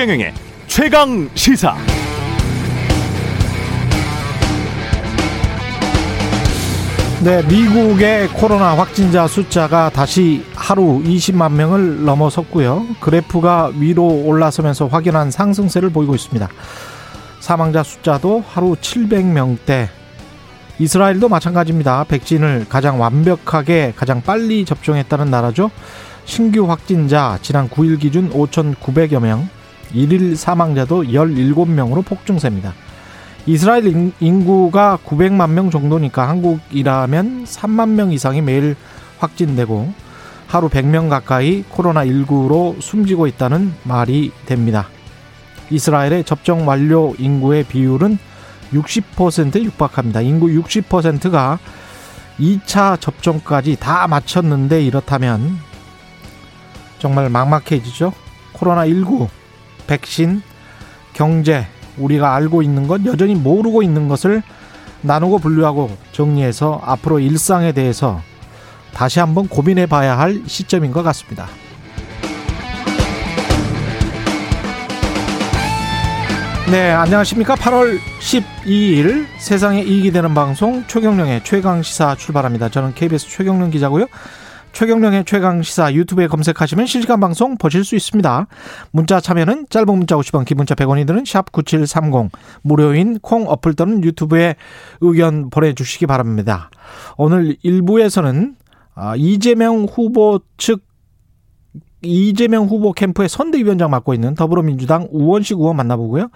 최경영의 0.00 0.32
최강 0.66 1.28
시사. 1.34 1.76
네, 7.22 7.42
미국의 7.42 8.28
코로나 8.28 8.74
확진자 8.78 9.26
숫자가 9.26 9.90
다시 9.90 10.42
하루 10.54 11.02
20만 11.04 11.52
명을 11.52 12.04
넘어섰고요. 12.06 12.86
그래프가 13.00 13.72
위로 13.74 14.06
올라서면서 14.06 14.86
확연한 14.86 15.30
상승세를 15.30 15.90
보이고 15.90 16.14
있습니다. 16.14 16.48
사망자 17.40 17.82
숫자도 17.82 18.42
하루 18.48 18.76
700명대. 18.76 19.99
이스라엘도 20.80 21.28
마찬가지입니다. 21.28 22.04
백신을 22.04 22.64
가장 22.70 22.98
완벽하게 22.98 23.92
가장 23.94 24.22
빨리 24.22 24.64
접종했다는 24.64 25.30
나라죠. 25.30 25.70
신규 26.24 26.70
확진자 26.70 27.38
지난 27.42 27.68
9일 27.68 28.00
기준 28.00 28.30
5,900여 28.30 29.20
명, 29.20 29.46
일일 29.92 30.36
사망자도 30.36 31.02
17명으로 31.02 32.02
폭증세입니다. 32.02 32.72
이스라엘 33.44 34.10
인구가 34.20 34.98
900만 35.04 35.50
명 35.50 35.70
정도니까 35.70 36.26
한국이라면 36.26 37.44
3만 37.44 37.90
명 37.90 38.10
이상이 38.10 38.40
매일 38.40 38.74
확진되고 39.18 39.92
하루 40.46 40.70
100명 40.70 41.10
가까이 41.10 41.62
코로나19로 41.64 42.80
숨지고 42.80 43.26
있다는 43.26 43.74
말이 43.82 44.32
됩니다. 44.46 44.88
이스라엘의 45.68 46.24
접종 46.24 46.66
완료 46.66 47.14
인구의 47.18 47.64
비율은 47.64 48.29
60%에 48.72 49.62
육박합니다. 49.62 50.20
인구 50.20 50.46
60%가 50.48 51.58
2차 52.38 53.00
접종까지 53.00 53.76
다 53.76 54.06
마쳤는데 54.06 54.82
이렇다면 54.82 55.58
정말 56.98 57.28
막막해지죠. 57.28 58.12
코로나19, 58.54 59.28
백신, 59.86 60.42
경제, 61.12 61.66
우리가 61.98 62.34
알고 62.34 62.62
있는 62.62 62.86
것, 62.86 63.04
여전히 63.04 63.34
모르고 63.34 63.82
있는 63.82 64.08
것을 64.08 64.42
나누고 65.02 65.38
분류하고 65.38 65.96
정리해서 66.12 66.80
앞으로 66.84 67.20
일상에 67.20 67.72
대해서 67.72 68.22
다시 68.92 69.18
한번 69.18 69.48
고민해 69.48 69.86
봐야 69.86 70.18
할 70.18 70.42
시점인 70.46 70.92
것 70.92 71.02
같습니다. 71.02 71.48
네, 76.70 76.92
안녕하십니까. 76.92 77.56
8월 77.56 77.98
12일 78.20 79.26
세상에 79.38 79.82
이익이 79.82 80.12
되는 80.12 80.32
방송 80.34 80.84
최경령의 80.86 81.42
최강시사 81.42 82.14
출발합니다. 82.14 82.68
저는 82.68 82.94
KBS 82.94 83.28
최경령 83.28 83.70
기자고요. 83.70 84.06
최경령의 84.70 85.24
최강 85.24 85.62
시사 85.62 85.92
유튜브에 85.92 86.28
검색하시면 86.28 86.86
실시간 86.86 87.18
방송 87.18 87.56
보실 87.56 87.82
수 87.82 87.96
있습니다. 87.96 88.46
문자 88.92 89.20
참여는 89.20 89.66
짧은 89.68 89.98
문자 89.98 90.14
50원, 90.14 90.44
기본자 90.44 90.76
100원이 90.76 91.08
드는 91.08 91.24
샵9730 91.24 92.30
무료인 92.62 93.18
콩 93.18 93.48
어플 93.48 93.74
또는 93.74 94.04
유튜브에 94.04 94.54
의견 95.00 95.50
보내주시기 95.50 96.06
바랍니다. 96.06 96.70
오늘 97.16 97.56
1부에서는 97.64 98.54
아, 98.94 99.16
이재명 99.16 99.86
후보 99.90 100.38
측 100.56 100.82
이재명 102.02 102.66
후보 102.66 102.92
캠프의 102.92 103.28
선대위원장 103.28 103.90
맡고 103.90 104.14
있는 104.14 104.34
더불어민주당 104.34 105.08
우원식 105.10 105.58
의원 105.58 105.76
만나보고요. 105.76 106.28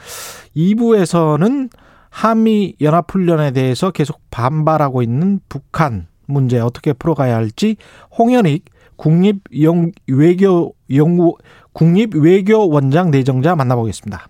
2부에서는 0.57 1.71
한미 2.11 2.77
연합훈련에 2.81 3.51
대해서 3.51 3.91
계속 3.91 4.21
반발하고 4.31 5.03
있는 5.03 5.41
북한 5.49 6.07
문제 6.27 6.61
어떻게 6.61 6.93
풀어가야 6.93 7.35
할지 7.35 7.77
홍현익 8.17 8.65
국립 8.97 9.41
외교 10.07 10.75
연구 10.95 11.37
국립 11.73 12.15
외교 12.15 12.69
원장 12.69 13.11
내정자 13.11 13.57
만나보겠습니다. 13.57 14.29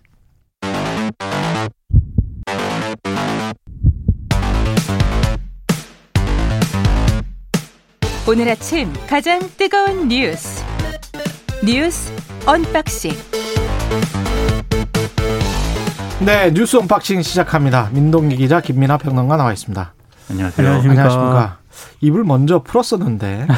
오늘 8.26 8.48
아침 8.48 8.90
가장 9.06 9.38
뜨거운 9.58 10.08
뉴스 10.08 10.64
뉴스 11.64 12.12
unboxing 12.46 13.12
네 16.24 16.50
뉴스 16.52 16.76
unboxing 16.76 17.22
시작합니다. 17.22 17.90
민동기 17.92 18.36
기자 18.36 18.60
김민아 18.60 18.98
평론가 18.98 19.36
나와 19.36 19.52
있습니다. 19.52 19.92
안녕하세요. 20.30 20.66
안녕하십니까. 20.66 21.02
안녕하십니까. 21.02 21.58
입을 22.00 22.24
먼저 22.24 22.62
풀었었는데 22.62 23.46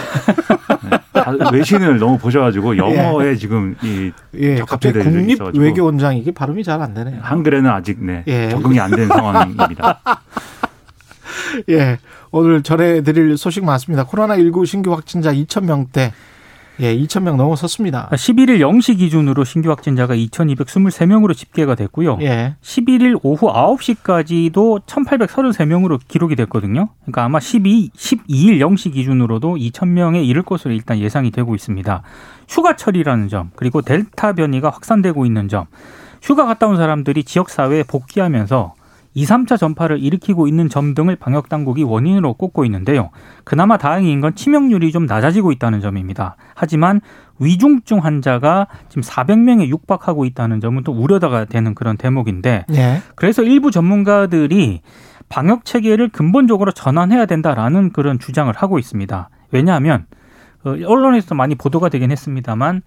네, 1.38 1.44
외신을 1.52 1.98
너무 1.98 2.18
보셔가지고 2.18 2.76
영어에 2.76 3.30
예. 3.30 3.36
지금 3.36 3.76
이 3.82 4.12
예, 4.34 4.56
갑자기 4.60 4.98
국립 4.98 5.40
외교원장 5.56 6.16
이게 6.16 6.32
발음이 6.32 6.64
잘 6.64 6.80
안 6.82 6.94
되네요. 6.94 7.18
한글에는 7.22 7.70
아직 7.70 8.02
네 8.04 8.22
예. 8.26 8.48
적응이 8.50 8.78
안 8.80 8.90
된 8.90 9.08
상황입니다. 9.08 10.00
예, 11.70 11.98
오늘 12.30 12.62
전해드릴 12.62 13.36
소식 13.38 13.64
많습니다. 13.64 14.04
코로나 14.04 14.36
19 14.36 14.66
신규 14.66 14.92
확진자 14.92 15.32
2천 15.32 15.64
명대 15.64 16.12
예, 16.80 16.94
2,000명 16.96 17.36
넘어섰습니다. 17.36 18.08
11일 18.12 18.58
0시 18.58 18.98
기준으로 18.98 19.44
신규 19.44 19.70
확진자가 19.70 20.14
2,223명으로 20.14 21.34
집계가 21.34 21.74
됐고요. 21.74 22.18
예. 22.20 22.56
11일 22.60 23.18
오후 23.22 23.50
9시까지도 23.50 24.84
1,833명으로 24.84 26.00
기록이 26.06 26.36
됐거든요. 26.36 26.88
그러니까 27.02 27.24
아마 27.24 27.40
12, 27.40 27.90
12일 27.96 28.58
0시 28.58 28.92
기준으로도 28.92 29.56
2,000명에 29.56 30.24
이를 30.26 30.42
것으로 30.42 30.74
일단 30.74 30.98
예상이 30.98 31.30
되고 31.30 31.54
있습니다. 31.54 32.02
휴가철이라는 32.48 33.28
점, 33.28 33.50
그리고 33.56 33.80
델타 33.80 34.34
변이가 34.34 34.68
확산되고 34.70 35.24
있는 35.24 35.48
점, 35.48 35.66
휴가 36.20 36.44
갔다 36.44 36.66
온 36.66 36.76
사람들이 36.76 37.24
지역사회에 37.24 37.84
복귀하면서 37.84 38.74
2, 39.16 39.24
3차 39.24 39.56
전파를 39.56 39.98
일으키고 40.02 40.46
있는 40.46 40.68
점 40.68 40.94
등을 40.94 41.16
방역 41.16 41.48
당국이 41.48 41.82
원인으로 41.82 42.34
꼽고 42.34 42.66
있는데요. 42.66 43.08
그나마 43.44 43.78
다행인 43.78 44.20
건 44.20 44.34
치명률이 44.34 44.92
좀 44.92 45.06
낮아지고 45.06 45.52
있다는 45.52 45.80
점입니다. 45.80 46.36
하지만 46.54 47.00
위중증 47.38 48.04
환자가 48.04 48.66
지금 48.90 49.02
400명에 49.02 49.68
육박하고 49.68 50.26
있다는 50.26 50.60
점은 50.60 50.84
또 50.84 50.92
우려가 50.92 51.46
되는 51.46 51.74
그런 51.74 51.96
대목인데 51.96 52.66
네. 52.68 53.02
그래서 53.14 53.42
일부 53.42 53.70
전문가들이 53.70 54.82
방역 55.30 55.64
체계를 55.64 56.10
근본적으로 56.10 56.72
전환해야 56.72 57.24
된다라는 57.24 57.92
그런 57.92 58.18
주장을 58.18 58.52
하고 58.54 58.78
있습니다. 58.78 59.30
왜냐하면 59.50 60.04
어, 60.62 60.72
언론에서 60.72 61.34
많이 61.34 61.54
보도가 61.54 61.88
되긴 61.88 62.10
했습니다만 62.10 62.82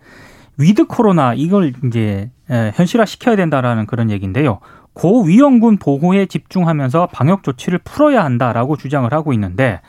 with 0.60 0.86
코로나 0.86 1.34
이걸 1.34 1.74
이제 1.86 2.30
현실화 2.50 3.06
시켜야 3.06 3.36
된다라는 3.36 3.86
그런 3.86 4.12
얘기인데요. 4.12 4.60
고위험군 5.00 5.78
보호에 5.78 6.26
집중하면서 6.26 7.08
방역 7.14 7.44
조치를 7.44 7.80
풀어야 7.86 8.26
한다라고 8.26 8.76
주장을 8.76 9.12
하고 9.14 9.32
있는데 9.32 9.80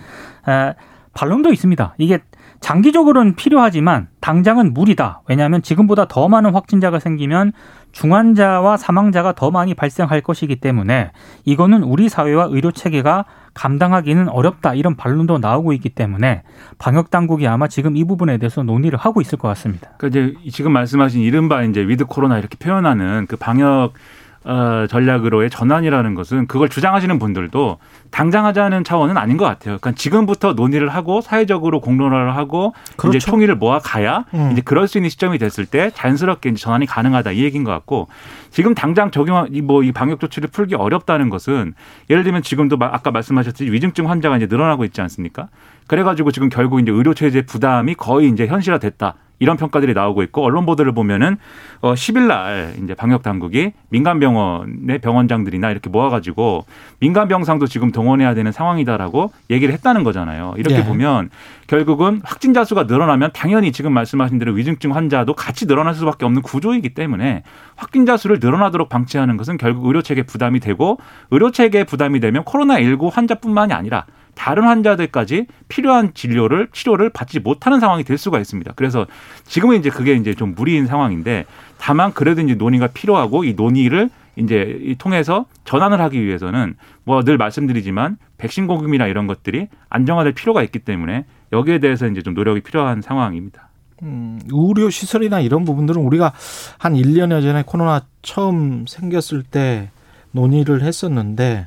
에, 0.48 0.74
반론도 1.14 1.52
있습니다. 1.52 1.94
이게 1.98 2.20
장기적으로는 2.60 3.34
필요하지만 3.34 4.06
당장은 4.20 4.72
무리다. 4.72 5.22
왜냐하면 5.26 5.62
지금보다 5.62 6.06
더 6.06 6.28
많은 6.28 6.52
확진자가 6.52 7.00
생기면 7.00 7.52
중환자와 7.90 8.76
사망자가 8.76 9.32
더 9.32 9.50
많이 9.50 9.74
발생할 9.74 10.20
것이기 10.20 10.56
때문에 10.56 11.10
이거는 11.44 11.82
우리 11.82 12.08
사회와 12.08 12.44
의료 12.50 12.70
체계가 12.70 13.24
감당하기는 13.54 14.28
어렵다 14.28 14.74
이런 14.74 14.94
반론도 14.94 15.38
나오고 15.38 15.72
있기 15.72 15.88
때문에 15.88 16.44
방역 16.78 17.10
당국이 17.10 17.48
아마 17.48 17.66
지금 17.66 17.96
이 17.96 18.04
부분에 18.04 18.38
대해서 18.38 18.62
논의를 18.62 18.96
하고 18.96 19.20
있을 19.20 19.38
것 19.38 19.48
같습니다. 19.48 19.90
그러니까 19.98 20.20
이제 20.20 20.50
지금 20.52 20.72
말씀하신 20.72 21.22
이른바 21.22 21.64
이제 21.64 21.80
with 21.80 22.04
코로나 22.04 22.38
이렇게 22.38 22.56
표현하는 22.56 23.26
그 23.26 23.36
방역 23.36 23.94
어, 24.42 24.86
전략으로의 24.88 25.50
전환이라는 25.50 26.14
것은 26.14 26.46
그걸 26.46 26.70
주장하시는 26.70 27.18
분들도 27.18 27.78
당장 28.10 28.46
하자는 28.46 28.84
차원은 28.84 29.18
아닌 29.18 29.36
것 29.36 29.44
같아요. 29.44 29.76
그러니까 29.78 29.92
지금부터 29.92 30.54
논의를 30.54 30.88
하고 30.88 31.20
사회적으로 31.20 31.80
공론화를 31.80 32.34
하고 32.34 32.72
그렇죠. 32.96 33.18
이제 33.18 33.26
총의를 33.26 33.56
모아 33.56 33.78
가야 33.78 34.24
음. 34.32 34.50
이제 34.52 34.62
그럴 34.62 34.88
수 34.88 34.96
있는 34.96 35.10
시점이 35.10 35.36
됐을 35.38 35.66
때 35.66 35.90
자연스럽게 35.94 36.48
이제 36.50 36.58
전환이 36.58 36.86
가능하다 36.86 37.32
이 37.32 37.42
얘기인 37.44 37.64
것 37.64 37.70
같고 37.70 38.08
지금 38.50 38.74
당장 38.74 39.10
적용 39.10 39.46
뭐이 39.62 39.92
방역 39.92 40.20
조치를 40.20 40.48
풀기 40.48 40.74
어렵다는 40.74 41.28
것은 41.28 41.74
예를 42.08 42.24
들면 42.24 42.42
지금도 42.42 42.78
아까 42.80 43.10
말씀하셨듯이 43.10 43.70
위중증 43.70 44.08
환자가 44.08 44.38
이제 44.38 44.46
늘어나고 44.46 44.86
있지 44.86 45.02
않습니까? 45.02 45.48
그래가지고 45.86 46.32
지금 46.32 46.48
결국 46.48 46.80
이제 46.80 46.90
의료 46.90 47.12
체제 47.12 47.42
부담이 47.42 47.94
거의 47.94 48.28
이제 48.30 48.46
현실화됐다. 48.46 49.16
이런 49.40 49.56
평가들이 49.56 49.94
나오고 49.94 50.22
있고 50.24 50.44
언론 50.44 50.66
보도를 50.66 50.92
보면은 50.92 51.38
어 51.80 51.94
10일 51.94 52.26
날 52.26 52.74
이제 52.84 52.94
방역 52.94 53.22
당국이 53.22 53.72
민간 53.88 54.20
병원의 54.20 54.98
병원장들이나 55.00 55.70
이렇게 55.70 55.90
모아 55.90 56.10
가지고 56.10 56.66
민간 57.00 57.26
병상도 57.26 57.66
지금 57.66 57.90
동원해야 57.90 58.34
되는 58.34 58.52
상황이다라고 58.52 59.32
얘기를 59.48 59.74
했다는 59.74 60.04
거잖아요. 60.04 60.54
이렇게 60.58 60.78
네. 60.78 60.84
보면 60.84 61.30
결국은 61.66 62.20
확진자 62.22 62.64
수가 62.64 62.84
늘어나면 62.84 63.30
당연히 63.32 63.72
지금 63.72 63.92
말씀하신 63.94 64.38
대로 64.38 64.52
위중증 64.52 64.94
환자도 64.94 65.34
같이 65.34 65.66
늘어날 65.66 65.94
수밖에 65.94 66.26
없는 66.26 66.42
구조이기 66.42 66.90
때문에 66.90 67.42
확진자 67.76 68.18
수를 68.18 68.38
늘어나도록 68.40 68.90
방치하는 68.90 69.38
것은 69.38 69.56
결국 69.56 69.86
의료 69.86 70.02
체계 70.02 70.22
부담이 70.22 70.60
되고 70.60 70.98
의료 71.30 71.50
체계 71.50 71.84
부담이 71.84 72.20
되면 72.20 72.44
코로나 72.44 72.78
19 72.78 73.08
환자뿐만이 73.08 73.72
아니라 73.72 74.04
다른 74.34 74.64
환자들까지 74.64 75.46
필요한 75.68 76.12
진료를 76.14 76.68
치료를 76.72 77.10
받지 77.10 77.40
못하는 77.40 77.80
상황이 77.80 78.04
될 78.04 78.18
수가 78.18 78.38
있습니다. 78.38 78.72
그래서 78.76 79.06
지금은 79.44 79.78
이제 79.78 79.90
그게 79.90 80.14
이제 80.14 80.34
좀 80.34 80.54
무리인 80.54 80.86
상황인데 80.86 81.44
다만 81.78 82.12
그래도 82.12 82.40
이제 82.42 82.54
논의가 82.54 82.88
필요하고 82.88 83.44
이 83.44 83.54
논의를 83.54 84.10
이제 84.36 84.94
통해서 84.98 85.44
전환을 85.64 86.00
하기 86.00 86.24
위해서는 86.24 86.76
뭐 87.04 87.22
늘 87.22 87.36
말씀드리지만 87.36 88.16
백신 88.38 88.66
공급이나 88.66 89.06
이런 89.06 89.26
것들이 89.26 89.68
안정화될 89.90 90.32
필요가 90.32 90.62
있기 90.62 90.78
때문에 90.78 91.26
여기에 91.52 91.80
대해서 91.80 92.06
이제 92.06 92.22
좀 92.22 92.34
노력이 92.34 92.60
필요한 92.60 93.02
상황입니다. 93.02 93.68
음, 94.02 94.40
의료 94.50 94.88
시설이나 94.88 95.40
이런 95.40 95.64
부분들은 95.64 96.00
우리가 96.00 96.32
한 96.78 96.94
1년여 96.94 97.42
전에 97.42 97.64
코로나 97.66 98.02
처음 98.22 98.86
생겼을 98.86 99.42
때 99.42 99.90
논의를 100.32 100.82
했었는데 100.82 101.66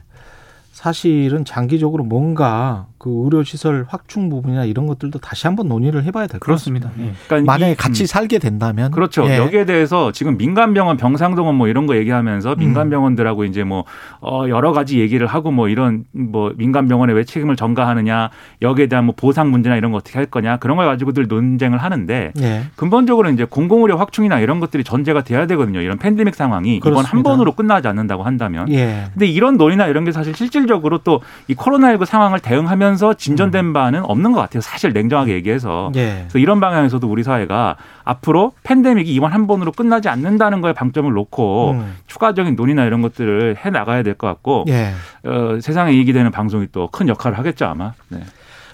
사실은 0.83 1.45
장기적으로 1.45 2.03
뭔가 2.03 2.89
그 3.03 3.23
의료 3.25 3.43
시설 3.43 3.85
확충 3.89 4.29
부분이나 4.29 4.63
이런 4.63 4.87
것들도 4.87 5.19
다시 5.19 5.45
한번 5.45 5.67
논의를 5.67 6.05
해봐야 6.05 6.25
될 6.27 6.39
것 6.39 6.53
같습니다. 6.53 6.89
예. 6.99 7.11
그러니까 7.27 7.51
만약에 7.51 7.75
같이 7.75 8.03
음. 8.03 8.05
살게 8.05 8.39
된다면 8.39 8.91
그렇죠. 8.91 9.25
예. 9.27 9.37
여기에 9.37 9.65
대해서 9.65 10.13
지금 10.13 10.37
민간 10.37 10.73
병원, 10.73 10.95
병상동원 10.95 11.55
뭐 11.55 11.67
이런 11.67 11.85
거 11.85 11.97
얘기하면서 11.97 12.53
음. 12.53 12.55
민간 12.59 12.89
병원들하고 12.89 13.43
이제 13.43 13.65
뭐 13.65 13.83
어, 14.21 14.45
여러 14.47 14.71
가지 14.71 15.01
얘기를 15.01 15.27
하고 15.27 15.51
뭐 15.51 15.67
이런 15.67 16.05
뭐 16.13 16.53
민간 16.55 16.87
병원에 16.87 17.11
왜 17.11 17.25
책임을 17.25 17.57
전가하느냐 17.57 18.29
여기에 18.61 18.87
대한 18.87 19.03
뭐 19.03 19.13
보상 19.17 19.51
문제나 19.51 19.75
이런 19.75 19.91
거 19.91 19.97
어떻게 19.97 20.17
할 20.17 20.25
거냐 20.27 20.55
그런 20.57 20.77
걸 20.77 20.85
가지고들 20.85 21.27
논쟁을 21.27 21.79
하는데 21.79 22.31
예. 22.39 22.61
근본적으로 22.77 23.29
이제 23.31 23.43
공공의료 23.43 23.97
확충이나 23.97 24.39
이런 24.39 24.61
것들이 24.61 24.85
전제가 24.85 25.25
돼야 25.25 25.45
되거든요. 25.47 25.81
이런 25.81 25.97
팬데믹 25.97 26.35
상황이 26.35 26.79
그렇습니다. 26.79 27.09
이번 27.09 27.17
한 27.17 27.23
번으로 27.23 27.51
끝나지 27.51 27.89
않는다고 27.89 28.23
한다면. 28.23 28.71
예. 28.71 29.07
근데 29.11 29.25
이런 29.25 29.57
논의나 29.57 29.87
이런 29.87 30.05
게 30.05 30.13
사실 30.13 30.33
실질적으로 30.33 30.99
또 30.99 31.19
이 31.49 31.53
코로나19 31.55 32.05
상황을 32.05 32.39
대응하면 32.39 32.92
하면서 32.93 33.13
진전된 33.13 33.65
음. 33.65 33.73
바는 33.73 34.05
없는 34.05 34.31
것 34.31 34.39
같아요. 34.39 34.61
사실 34.61 34.93
냉정하게 34.93 35.33
얘기해서. 35.33 35.91
예. 35.95 36.19
그래서 36.21 36.39
이런 36.39 36.59
방향에서도 36.59 37.05
우리 37.07 37.23
사회가 37.23 37.75
앞으로 38.03 38.53
팬데믹이 38.63 39.13
이번 39.13 39.31
한 39.33 39.47
번으로 39.47 39.71
끝나지 39.71 40.09
않는다는 40.09 40.61
거에 40.61 40.73
방점을 40.73 41.11
놓고 41.11 41.71
음. 41.71 41.95
추가적인 42.07 42.55
논의나 42.55 42.85
이런 42.85 43.01
것들을 43.01 43.57
해 43.63 43.69
나가야 43.69 44.03
될 44.03 44.13
것 44.13 44.27
같고 44.27 44.65
예. 44.67 44.91
어, 45.25 45.57
세상에 45.59 45.91
이익이 45.93 46.13
되는 46.13 46.29
방송이 46.31 46.67
또 46.71 46.87
큰 46.91 47.07
역할을 47.07 47.37
하겠죠 47.39 47.65
아마. 47.65 47.93
네. 48.09 48.19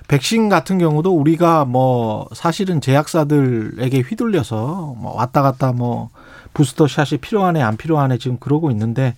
백신 0.10 0.50
같은 0.50 0.78
경우도 0.80 1.16
우리가 1.16 1.64
뭐 1.66 2.28
사실은 2.34 2.82
제약사들에게 2.82 4.00
휘둘려서 4.02 4.96
뭐 4.98 5.16
왔다 5.16 5.42
갔다 5.42 5.72
뭐 5.72 6.10
booster 6.54 6.88
shot이 6.88 7.20
필요하네 7.22 7.62
안 7.62 7.78
필요하네 7.78 8.18
지금 8.18 8.38
그러고 8.40 8.72
있는데 8.72 9.14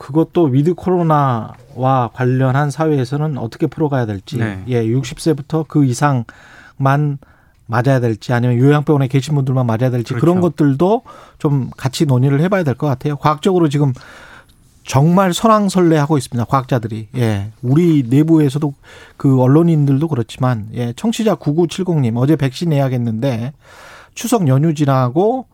그것도 0.00 0.44
with 0.44 0.74
코로나와 0.74 2.08
관련한 2.14 2.70
사회에서는 2.70 3.36
어떻게 3.36 3.66
풀어가야 3.66 4.06
될지, 4.06 4.38
네. 4.38 4.64
예, 4.68 4.82
60세부터 4.82 5.68
그 5.68 5.84
이상만 5.84 7.18
맞아야 7.66 8.00
될지 8.00 8.32
아니면 8.32 8.58
요양병원에 8.58 9.08
계신 9.08 9.34
분들만 9.34 9.66
맞아야 9.66 9.90
될지 9.90 10.14
그렇죠. 10.14 10.20
그런 10.20 10.40
것들도 10.40 11.02
좀 11.38 11.70
같이 11.76 12.06
논의를 12.06 12.40
해봐야 12.40 12.64
될 12.64 12.74
것 12.74 12.86
같아요. 12.86 13.16
과학적으로 13.16 13.68
지금 13.68 13.92
정말 14.84 15.34
선왕설레하고 15.34 16.16
있습니다. 16.16 16.46
과학자들이. 16.46 17.08
예. 17.16 17.50
우리 17.62 18.02
내부에서도 18.08 18.72
그 19.18 19.40
언론인들도 19.40 20.08
그렇지만 20.08 20.68
예. 20.72 20.94
청취자 20.94 21.34
9970님 21.36 22.16
어제 22.16 22.36
백신 22.36 22.72
예약했는데 22.72 23.52
추석 24.14 24.48
연휴 24.48 24.74
지나고 24.74 25.46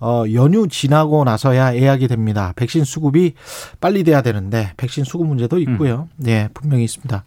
어, 0.00 0.24
연휴 0.32 0.68
지나고 0.68 1.24
나서야 1.24 1.74
예약이 1.74 2.08
됩니다. 2.08 2.52
백신 2.56 2.84
수급이 2.84 3.34
빨리 3.80 4.04
돼야 4.04 4.22
되는데 4.22 4.72
백신 4.76 5.04
수급 5.04 5.26
문제도 5.26 5.58
있고요. 5.58 6.08
음. 6.12 6.24
네, 6.24 6.48
분명히 6.54 6.84
있습니다. 6.84 7.24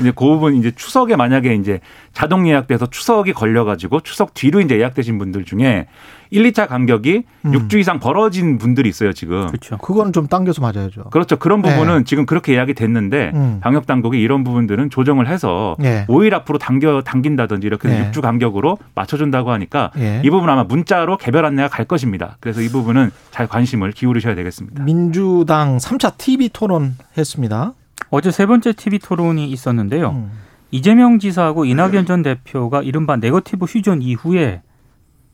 이제 0.00 0.10
그 0.10 0.24
부분 0.24 0.56
이제 0.56 0.72
추석에 0.74 1.16
만약에 1.16 1.54
이제 1.54 1.80
자동 2.12 2.48
예약돼서 2.48 2.88
추석이 2.88 3.32
걸려가지고 3.32 4.00
추석 4.00 4.34
뒤로 4.34 4.60
이제 4.60 4.78
예약되신 4.78 5.18
분들 5.18 5.44
중에 5.44 5.86
1, 6.32 6.50
2차 6.50 6.66
간격이 6.66 7.24
음. 7.44 7.52
6주 7.52 7.78
이상 7.78 8.00
벌어진 8.00 8.56
분들이 8.56 8.88
있어요, 8.88 9.12
지금. 9.12 9.46
그렇죠. 9.46 9.76
그거는 9.76 10.12
좀 10.12 10.26
당겨서 10.26 10.62
맞아야죠. 10.62 11.10
그렇죠. 11.10 11.36
그런 11.36 11.60
네. 11.60 11.70
부분은 11.70 11.98
네. 11.98 12.04
지금 12.04 12.24
그렇게 12.24 12.54
예약이 12.54 12.72
됐는데 12.72 13.32
음. 13.34 13.58
방역 13.62 13.86
당국이 13.86 14.18
이런 14.20 14.42
부분들은 14.42 14.88
조정을 14.88 15.28
해서 15.28 15.76
네. 15.78 16.06
5일 16.08 16.32
앞으로 16.32 16.58
당겨 16.58 17.02
당긴다든지 17.02 17.66
이렇게 17.66 17.88
네. 17.88 18.10
6주 18.10 18.22
간격으로 18.22 18.78
맞춰 18.94 19.18
준다고 19.18 19.52
하니까 19.52 19.90
네. 19.94 20.22
이 20.24 20.30
부분 20.30 20.48
아마 20.48 20.64
문자로 20.64 21.18
개별 21.18 21.44
안내가 21.44 21.68
갈 21.68 21.84
것입니다. 21.84 22.38
그래서 22.40 22.62
이 22.62 22.68
부분은 22.68 23.10
잘 23.30 23.46
관심을 23.46 23.92
기울이셔야 23.92 24.34
되겠습니다. 24.34 24.82
민주당 24.84 25.76
3차 25.76 26.16
TV 26.16 26.48
토론 26.52 26.96
했습니다. 27.18 27.74
어제 28.08 28.30
세 28.30 28.46
번째 28.46 28.72
TV 28.72 28.98
토론이 28.98 29.50
있었는데요. 29.50 30.10
음. 30.10 30.30
이재명 30.70 31.18
지사하고 31.18 31.66
이낙연 31.66 32.06
전 32.06 32.22
대표가 32.22 32.82
이른바 32.82 33.16
네거티브 33.16 33.66
휴전 33.66 34.00
이후에 34.00 34.62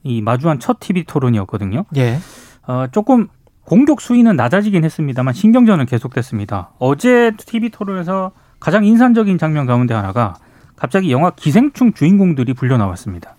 이 0.02 0.22
마주한 0.22 0.58
첫 0.58 0.78
TV 0.80 1.04
토론이었거든요. 1.04 1.84
예. 1.96 2.18
어, 2.66 2.86
조금 2.92 3.28
공격 3.64 4.00
수위는 4.00 4.36
낮아지긴 4.36 4.84
했습니다만 4.84 5.34
신경전은 5.34 5.86
계속됐습니다. 5.86 6.70
어제 6.78 7.32
TV 7.36 7.70
토론에서 7.70 8.32
가장 8.60 8.84
인상적인 8.84 9.38
장면 9.38 9.66
가운데 9.66 9.94
하나가 9.94 10.34
갑자기 10.76 11.10
영화 11.10 11.30
기생충 11.30 11.92
주인공들이 11.92 12.54
불려 12.54 12.78
나왔습니다. 12.78 13.34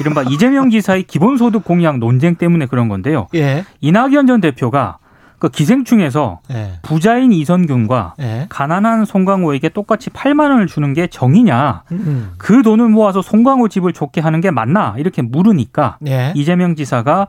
이른바 0.00 0.22
이재명 0.22 0.70
지사의 0.70 1.02
기본소득 1.02 1.64
공약 1.64 1.98
논쟁 1.98 2.36
때문에 2.36 2.66
그런 2.66 2.88
건데요. 2.88 3.26
예. 3.34 3.64
이낙연 3.80 4.26
전 4.26 4.40
대표가 4.40 4.98
그 5.40 5.48
기생충에서 5.48 6.40
네. 6.48 6.74
부자인 6.82 7.32
이선균과 7.32 8.14
네. 8.18 8.46
가난한 8.50 9.06
송강호에게 9.06 9.70
똑같이 9.70 10.10
8만 10.10 10.50
원을 10.50 10.66
주는 10.66 10.92
게 10.92 11.06
정이냐? 11.08 11.82
음. 11.92 12.32
그 12.38 12.62
돈을 12.62 12.88
모아서 12.88 13.22
송강호 13.22 13.68
집을 13.68 13.92
좋게 13.92 14.20
하는 14.20 14.40
게 14.40 14.50
맞나? 14.50 14.94
이렇게 14.98 15.22
물으니까 15.22 15.96
네. 16.00 16.32
이재명 16.36 16.76
지사가 16.76 17.26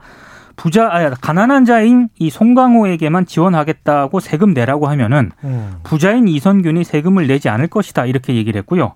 부자 0.57 0.89
아 0.91 1.09
가난한 1.09 1.63
자인 1.65 2.09
이 2.19 2.29
송강호에게만 2.29 3.25
지원하겠다고 3.25 4.19
세금 4.19 4.53
내라고 4.53 4.87
하면은 4.89 5.31
음. 5.45 5.75
부자인 5.83 6.27
이선균이 6.27 6.83
세금을 6.83 7.27
내지 7.27 7.47
않을 7.49 7.67
것이다 7.67 8.05
이렇게 8.05 8.35
얘기를 8.35 8.59
했고요. 8.59 8.93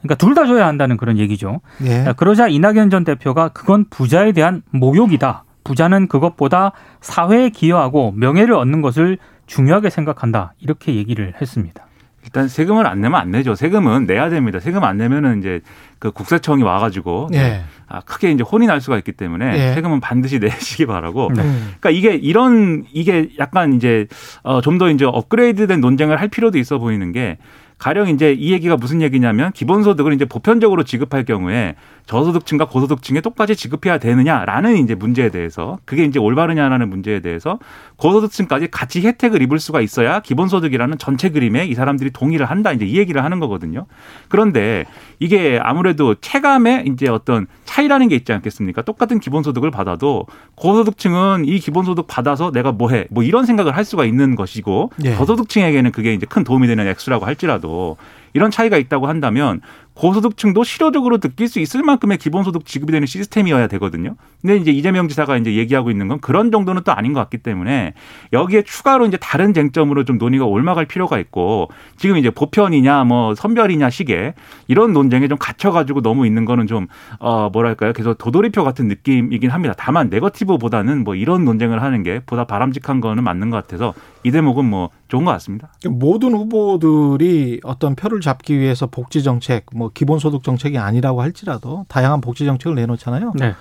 그러니까 0.00 0.14
둘 0.16 0.34
다 0.34 0.46
줘야 0.46 0.66
한다는 0.66 0.96
그런 0.96 1.18
얘기죠. 1.18 1.60
예. 1.84 2.12
그러자 2.16 2.48
이낙연 2.48 2.90
전 2.90 3.04
대표가 3.04 3.48
그건 3.50 3.84
부자에 3.90 4.32
대한 4.32 4.62
모욕이다. 4.70 5.44
부자는 5.64 6.08
그것보다 6.08 6.72
사회에 7.00 7.48
기여하고 7.50 8.12
명예를 8.16 8.54
얻는 8.54 8.82
것을 8.82 9.18
중요하게 9.46 9.90
생각한다. 9.90 10.54
이렇게 10.60 10.94
얘기를 10.94 11.34
했습니다. 11.40 11.86
일단 12.24 12.48
세금을 12.48 12.86
안 12.86 13.02
내면 13.02 13.20
안 13.20 13.30
내죠. 13.30 13.54
세금은 13.54 14.06
내야 14.06 14.30
됩니다. 14.30 14.58
세금 14.58 14.82
안 14.82 14.96
내면은 14.96 15.40
이제 15.40 15.60
그 15.98 16.10
국세청이 16.10 16.62
와가지고 16.62 17.28
예. 17.34 17.62
아, 17.86 18.00
크게 18.00 18.30
이제 18.30 18.42
혼이 18.42 18.66
날 18.66 18.80
수가 18.80 18.96
있기 18.96 19.12
때문에 19.12 19.52
예. 19.58 19.74
세금은 19.74 20.00
반드시 20.00 20.38
내시기 20.40 20.86
바라고. 20.86 21.28
네. 21.34 21.42
그러니까 21.42 21.90
이게 21.90 22.14
이런 22.14 22.84
이게 22.94 23.28
약간 23.38 23.74
이제 23.74 24.06
어, 24.42 24.62
좀 24.62 24.78
더 24.78 24.88
이제 24.88 25.04
업그레이드된 25.04 25.80
논쟁을 25.80 26.18
할 26.18 26.28
필요도 26.28 26.58
있어 26.58 26.78
보이는 26.78 27.12
게 27.12 27.36
가령 27.78 28.08
이제 28.08 28.32
이 28.32 28.52
얘기가 28.52 28.76
무슨 28.76 29.02
얘기냐면 29.02 29.52
기본소득을 29.52 30.12
이제 30.12 30.24
보편적으로 30.24 30.84
지급할 30.84 31.24
경우에 31.24 31.74
저소득층과 32.06 32.66
고소득층에 32.66 33.20
똑같이 33.22 33.56
지급해야 33.56 33.98
되느냐라는 33.98 34.76
이제 34.76 34.94
문제에 34.94 35.30
대해서 35.30 35.78
그게 35.86 36.04
이제 36.04 36.18
올바르냐라는 36.18 36.88
문제에 36.90 37.20
대해서 37.20 37.58
고소득층까지 37.96 38.68
같이 38.70 39.00
혜택을 39.00 39.40
입을 39.42 39.58
수가 39.58 39.80
있어야 39.80 40.20
기본소득이라는 40.20 40.98
전체 40.98 41.30
그림에 41.30 41.64
이 41.66 41.74
사람들이 41.74 42.10
동의를 42.10 42.46
한다 42.46 42.72
이제 42.72 42.84
이 42.84 42.96
얘기를 42.98 43.24
하는 43.24 43.40
거거든요. 43.40 43.86
그런데 44.28 44.84
이게 45.18 45.58
아무래도 45.62 46.14
체감에 46.14 46.84
이제 46.86 47.08
어떤 47.08 47.46
차이라는 47.64 48.08
게 48.08 48.16
있지 48.16 48.32
않겠습니까? 48.32 48.82
똑같은 48.82 49.18
기본소득을 49.18 49.70
받아도 49.70 50.26
고소득층은 50.56 51.44
이 51.46 51.58
기본소득 51.58 52.06
받아서 52.06 52.50
내가 52.50 52.72
뭐 52.72 52.90
해 52.90 53.06
뭐 53.10 53.22
이런 53.22 53.46
생각을 53.46 53.76
할 53.76 53.84
수가 53.84 54.04
있는 54.04 54.34
것이고 54.36 54.90
예. 55.04 55.14
저소득층에게는 55.16 55.90
그게 55.92 56.12
이제 56.14 56.26
큰 56.28 56.44
도움이 56.44 56.66
되는 56.66 56.86
액수라고 56.86 57.24
할지라도 57.26 57.63
하더라도 57.64 57.96
이런 58.34 58.50
차이가 58.50 58.76
있다고 58.76 59.06
한다면 59.06 59.60
고소득층도 59.94 60.64
실효적으로 60.64 61.18
느낄 61.18 61.46
수 61.46 61.60
있을 61.60 61.84
만큼의 61.84 62.18
기본소득 62.18 62.66
지급이 62.66 62.90
되는 62.90 63.06
시스템이어야 63.06 63.68
되거든요. 63.68 64.16
근데 64.42 64.56
이제 64.56 64.72
이재명 64.72 65.06
지사가 65.06 65.36
이제 65.36 65.54
얘기하고 65.54 65.90
있는 65.90 66.08
건 66.08 66.20
그런 66.20 66.50
정도는 66.50 66.82
또 66.84 66.90
아닌 66.92 67.12
것 67.12 67.20
같기 67.20 67.38
때문에 67.38 67.94
여기에 68.32 68.62
추가로 68.62 69.06
이제 69.06 69.16
다른 69.16 69.54
쟁점으로 69.54 70.04
좀 70.04 70.18
논의가 70.18 70.46
올라갈 70.46 70.84
필요가 70.84 71.20
있고 71.20 71.68
지금 71.96 72.16
이제 72.16 72.30
보편이냐 72.30 73.04
뭐 73.04 73.36
선별이냐 73.36 73.88
시계 73.90 74.34
이런 74.66 74.92
논쟁에 74.92 75.28
좀 75.28 75.38
갇혀가지고 75.38 76.02
너무 76.02 76.26
있는 76.26 76.44
거는 76.44 76.66
좀 76.66 76.88
어 77.18 77.48
뭐랄까요 77.50 77.92
계속 77.92 78.18
도돌이표 78.18 78.64
같은 78.64 78.88
느낌이긴 78.88 79.50
합니다. 79.50 79.74
다만 79.76 80.08
네거티브보다는 80.10 81.04
뭐 81.04 81.14
이런 81.14 81.44
논쟁을 81.44 81.82
하는 81.82 82.02
게 82.02 82.20
보다 82.24 82.44
바람직한 82.44 83.00
거는 83.00 83.24
맞는 83.24 83.50
것 83.50 83.56
같아서 83.56 83.94
이 84.24 84.30
대목은 84.30 84.64
뭐 84.64 84.90
좋은 85.08 85.24
것 85.24 85.30
같습니다. 85.32 85.72
모든 85.88 86.34
후보들이 86.34 87.60
어떤 87.62 87.94
표를 87.94 88.20
잡기 88.24 88.58
위해서 88.58 88.88
복지 88.88 89.22
정책, 89.22 89.66
뭐 89.72 89.90
기본소득 89.94 90.42
정책이 90.42 90.78
아니라고 90.78 91.22
할지라도 91.22 91.86
다양한 91.88 92.20
복지 92.20 92.44
정책을 92.44 92.74
내놓잖아요. 92.74 93.32
네. 93.36 93.54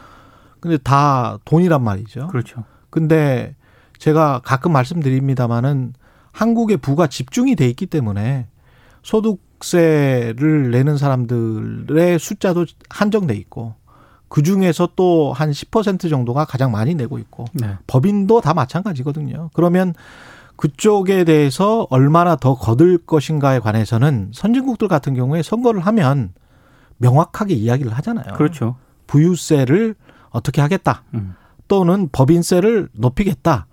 근데 0.60 0.78
다 0.78 1.38
돈이란 1.46 1.84
말이죠. 1.84 2.28
그렇죠. 2.28 2.64
근데 2.90 3.56
제가 4.00 4.42
가끔 4.44 4.72
말씀드립니다마는 4.72 5.94
한국의 6.32 6.78
부가 6.78 7.08
집중이 7.08 7.56
돼 7.56 7.68
있기 7.70 7.86
때문에 7.86 8.48
소득세를 9.04 10.72
내는 10.72 10.98
사람들의 10.98 12.18
숫자도 12.18 12.66
한정돼 12.90 13.36
있고 13.36 13.76
그 14.30 14.42
중에서 14.42 14.90
또 14.96 15.32
한 15.34 15.52
10% 15.52 16.10
정도가 16.10 16.46
가장 16.46 16.72
많이 16.72 16.96
내고 16.96 17.20
있고 17.20 17.46
네. 17.54 17.78
법인도 17.86 18.42
다 18.42 18.54
마찬가지거든요. 18.54 19.52
그러면 19.54 19.94
그쪽에 20.56 21.24
대해서 21.24 21.88
얼마나 21.90 22.36
더 22.36 22.56
거둘 22.56 22.98
것인가에 22.98 23.60
관해서는 23.60 24.32
선진국들 24.34 24.88
같은 24.88 25.14
경우에 25.14 25.42
선거를 25.42 25.82
하면 25.82 26.34
명확하게 26.98 27.54
이야기를 27.54 27.92
하잖아요. 27.94 28.36
그렇죠. 28.36 28.76
부유세를 29.08 29.96
어떻게 30.30 30.62
하겠다. 30.62 31.04
음. 31.14 31.36
또는 31.68 32.10
법인세를 32.12 32.90
높이겠다. 32.94 33.68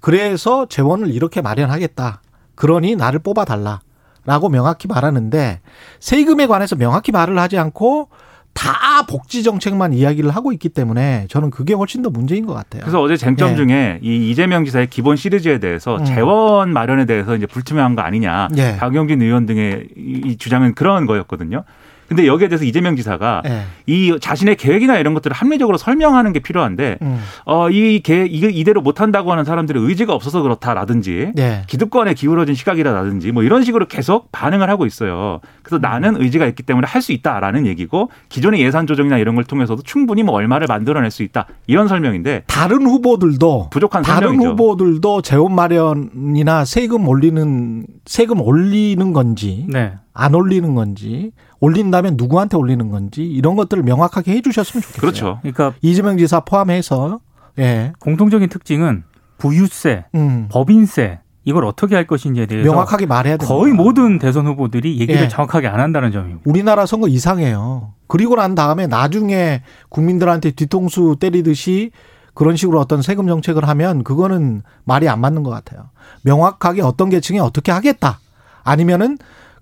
그래서 0.00 0.66
재원을 0.66 1.10
이렇게 1.10 1.40
마련하겠다. 1.40 2.22
그러니 2.54 2.96
나를 2.96 3.18
뽑아달라. 3.20 3.80
라고 4.24 4.48
명확히 4.48 4.88
말하는데 4.88 5.60
세금에 6.00 6.46
관해서 6.48 6.74
명확히 6.74 7.12
말을 7.12 7.38
하지 7.38 7.58
않고 7.58 8.08
다 8.56 9.04
복지 9.06 9.42
정책만 9.42 9.92
이야기를 9.92 10.30
하고 10.30 10.50
있기 10.52 10.70
때문에 10.70 11.26
저는 11.28 11.50
그게 11.50 11.74
훨씬 11.74 12.02
더 12.02 12.10
문제인 12.10 12.46
것 12.46 12.54
같아요. 12.54 12.80
그래서 12.80 13.00
어제 13.02 13.16
쟁점 13.16 13.50
네. 13.50 13.56
중에 13.56 13.98
이 14.02 14.30
이재명 14.30 14.64
지사의 14.64 14.88
기본 14.88 15.16
시리즈에 15.16 15.58
대해서 15.58 15.98
음. 15.98 16.04
재원 16.04 16.72
마련에 16.72 17.04
대해서 17.04 17.36
이제 17.36 17.46
불투명한 17.46 17.94
거 17.94 18.02
아니냐. 18.02 18.48
네. 18.52 18.76
박영진 18.78 19.20
의원 19.20 19.44
등의 19.46 19.88
이 19.96 20.36
주장은 20.38 20.74
그런 20.74 21.06
거였거든요. 21.06 21.64
근데 22.08 22.26
여기에 22.26 22.48
대해서 22.48 22.64
이재명 22.64 22.96
지사가 22.96 23.42
네. 23.44 23.62
이 23.86 24.16
자신의 24.20 24.56
계획이나 24.56 24.98
이런 24.98 25.14
것들을 25.14 25.34
합리적으로 25.34 25.76
설명하는 25.78 26.32
게 26.32 26.40
필요한데 26.40 26.98
음. 27.02 27.20
어 27.44 27.68
이 27.70 28.00
계획 28.02 28.32
이 28.32 28.38
이대로 28.60 28.80
못 28.80 29.00
한다고 29.00 29.32
하는 29.32 29.44
사람들의 29.44 29.82
의지가 29.82 30.12
없어서 30.14 30.42
그렇다라든지 30.42 31.32
네. 31.34 31.62
기득권에 31.66 32.14
기울어진 32.14 32.54
시각이라든지 32.54 33.32
뭐 33.32 33.42
이런 33.42 33.64
식으로 33.64 33.86
계속 33.86 34.30
반응을 34.32 34.68
하고 34.70 34.86
있어요. 34.86 35.40
그래서 35.62 35.76
음. 35.78 35.80
나는 35.82 36.20
의지가 36.20 36.46
있기 36.46 36.62
때문에 36.62 36.86
할 36.86 37.02
수 37.06 37.12
있다라는 37.12 37.66
얘기고 37.66 38.10
기존의 38.30 38.60
예산 38.60 38.86
조정이나 38.86 39.18
이런 39.18 39.34
걸 39.36 39.44
통해서도 39.44 39.82
충분히 39.82 40.22
뭐 40.24 40.34
얼마를 40.34 40.66
만들어낼 40.66 41.10
수 41.12 41.22
있다 41.22 41.46
이런 41.68 41.86
설명인데 41.86 42.44
다른 42.48 42.84
후보들도 42.86 43.68
부족한 43.70 44.02
다른 44.02 44.28
설명이죠. 44.30 44.50
후보들도 44.50 45.22
재원 45.22 45.54
마련이나 45.54 46.64
세금 46.64 47.06
올리는 47.06 47.86
세금 48.04 48.40
올리는 48.40 49.12
건지 49.12 49.66
네. 49.68 49.92
안 50.16 50.34
올리는 50.34 50.74
건지 50.74 51.32
올린다면 51.60 52.14
누구한테 52.16 52.56
올리는 52.56 52.90
건지 52.90 53.22
이런 53.22 53.54
것들을 53.54 53.82
명확하게 53.82 54.32
해주셨으면 54.32 54.82
좋겠어요. 54.82 55.00
그렇죠. 55.00 55.38
그러니까 55.42 55.74
이재명 55.82 56.16
지사 56.16 56.40
포함해서 56.40 57.20
예. 57.58 57.92
공통적인 58.00 58.48
특징은 58.48 59.04
부유세, 59.38 60.06
음. 60.14 60.48
법인세 60.50 61.20
이걸 61.44 61.64
어떻게 61.64 61.94
할 61.94 62.06
것인지에 62.06 62.46
대해서 62.46 62.68
명확하게 62.70 63.06
말해야 63.06 63.36
됩니다. 63.36 63.54
거의 63.54 63.72
모든 63.72 64.18
대선 64.18 64.46
후보들이 64.46 64.98
얘기를 64.98 65.22
예. 65.22 65.28
정확하게 65.28 65.68
안 65.68 65.80
한다는 65.80 66.10
점입니다. 66.10 66.42
우리나라 66.44 66.86
선거 66.86 67.08
이상해요. 67.08 67.92
그리고 68.08 68.36
난 68.36 68.54
다음에 68.54 68.86
나중에 68.86 69.62
국민들한테 69.90 70.52
뒤통수 70.52 71.16
때리듯이 71.20 71.90
그런 72.34 72.56
식으로 72.56 72.80
어떤 72.80 73.00
세금 73.00 73.28
정책을 73.28 73.68
하면 73.68 74.02
그거는 74.02 74.62
말이 74.84 75.08
안 75.08 75.20
맞는 75.20 75.42
것 75.42 75.50
같아요. 75.50 75.90
명확하게 76.22 76.82
어떤 76.82 77.10
계층에 77.10 77.38
어떻게 77.38 77.70
하겠다. 77.70 78.18
아니면은 78.64 79.16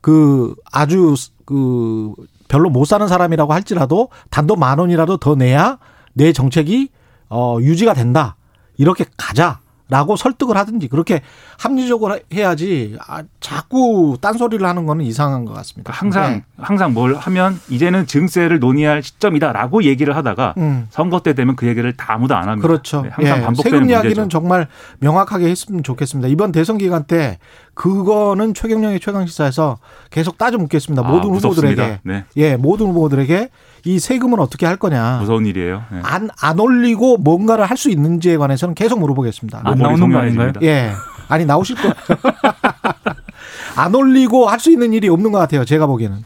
그 0.05 0.55
아주 0.71 1.15
그 1.47 2.13
별로 2.47 2.69
못 2.69 2.85
사는 2.85 3.09
사람이라고 3.09 3.55
할지라도 3.55 4.11
단돈 4.29 4.59
만 4.61 4.79
원이라도 4.79 5.17
더 5.17 5.35
내야 5.35 5.79
내 6.13 6.35
정책이 6.35 6.91
어 7.31 7.57
유지가 7.63 7.95
된다. 7.95 8.37
이렇게 8.77 9.07
가자. 9.17 9.61
라고 9.91 10.17
설득을 10.17 10.57
하든지 10.57 10.89
그렇게 10.89 11.21
합리적으로 11.59 12.19
해야지 12.33 12.97
아, 13.07 13.23
자꾸 13.39 14.17
딴소리를 14.19 14.67
하는 14.67 14.87
거는 14.87 15.05
이상한 15.05 15.45
것 15.45 15.53
같습니다. 15.53 15.93
항상 15.93 16.33
네. 16.33 16.43
항상 16.57 16.95
뭘 16.95 17.15
하면 17.15 17.61
이제는 17.69 18.07
증세를 18.07 18.61
논의할 18.61 19.03
시점이다라고 19.03 19.85
얘기를 19.85 20.17
하다가 20.17 20.55
음. 20.57 20.87
선거 20.89 21.21
때 21.21 21.35
되면 21.35 21.55
그 21.55 21.67
얘기를 21.67 21.93
다 21.93 22.15
아무도 22.15 22.35
안 22.35 22.49
합니다. 22.49 22.67
그렇죠. 22.67 23.03
네, 23.03 23.11
항상 23.11 23.39
예. 23.39 23.43
반복되는 23.43 23.79
세금 23.79 23.91
이야기는 23.91 24.17
문제죠. 24.17 24.29
정말 24.31 24.69
명확하게 25.01 25.49
했으면 25.51 25.83
좋겠습니다. 25.83 26.29
이번 26.29 26.51
대선 26.51 26.79
기간 26.79 27.05
때 27.05 27.39
그거는 27.75 28.55
최경영의 28.55 29.01
최강 29.01 29.27
시사에서 29.27 29.77
계속 30.11 30.39
따져 30.39 30.57
묻겠습니다. 30.57 31.07
아, 31.07 31.11
모든 31.11 31.29
후보들에게 31.31 32.01
네. 32.05 32.25
예 32.37 32.57
모든 32.57 32.87
후보들에게 32.87 33.51
이 33.87 33.99
세금은 33.99 34.39
어떻게 34.41 34.65
할 34.67 34.77
거냐. 34.77 35.19
무서운 35.21 35.45
일이에요. 35.47 35.83
네. 35.93 36.01
안, 36.03 36.29
안 36.41 36.59
올리고 36.59 37.19
뭔가를 37.19 37.65
할 37.67 37.77
수 37.77 37.91
있는지에 37.91 38.37
관해서는 38.39 38.75
계속 38.75 38.99
물어보겠습니다. 39.01 39.61
안 39.65 39.79
나오는 39.79 40.11
거 40.11 40.19
아닌가요? 40.19 40.53
예. 40.63 40.93
아니, 41.29 41.45
나오실 41.45 41.77
거. 41.77 41.93
안 43.77 43.95
올리고 43.95 44.47
할 44.49 44.61
수 44.61 44.71
있는 44.71 44.93
일이 44.93 45.09
없는 45.09 45.33
것 45.33 45.39
같아요. 45.39 45.65
제가 45.65 45.87
보기에는. 45.87 46.19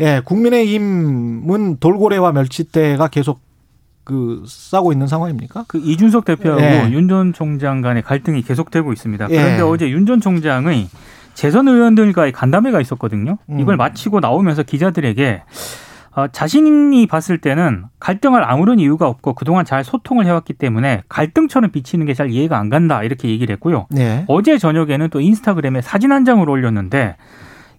예. 0.00 0.22
국민의힘은 0.24 1.78
돌고래와 1.80 2.32
멸치대가 2.32 3.08
계속 3.08 3.40
그 4.04 4.42
싸고 4.46 4.92
있는 4.92 5.06
상황입니까? 5.06 5.64
그 5.68 5.78
이준석 5.78 6.24
대표하고 6.24 6.62
예. 6.62 6.88
윤전 6.90 7.34
총장 7.34 7.82
간의 7.82 8.02
갈등이 8.02 8.42
계속되고 8.42 8.92
있습니다. 8.92 9.28
그런데 9.28 9.56
예. 9.58 9.60
어제 9.60 9.88
윤 9.90 10.06
전 10.06 10.20
총장의 10.20 10.88
재선 11.34 11.68
의원들과의 11.68 12.32
간담회가 12.32 12.80
있었거든요. 12.80 13.38
이걸 13.58 13.74
음. 13.74 13.78
마치고 13.78 14.20
나오면서 14.20 14.62
기자들에게 14.64 15.42
어, 16.14 16.28
자신이 16.28 17.06
봤을 17.06 17.38
때는 17.38 17.84
갈등할 17.98 18.44
아무런 18.44 18.78
이유가 18.78 19.08
없고 19.08 19.32
그동안 19.34 19.64
잘 19.64 19.82
소통을 19.82 20.26
해왔기 20.26 20.52
때문에 20.54 21.02
갈등처럼 21.08 21.70
비치는 21.70 22.04
게 22.06 22.12
잘 22.12 22.30
이해가 22.30 22.58
안 22.58 22.68
간다 22.68 23.02
이렇게 23.02 23.28
얘기를 23.28 23.52
했고요. 23.54 23.86
네. 23.90 24.24
어제 24.28 24.58
저녁에는 24.58 25.08
또 25.08 25.20
인스타그램에 25.20 25.80
사진 25.80 26.12
한 26.12 26.26
장을 26.26 26.48
올렸는데 26.48 27.16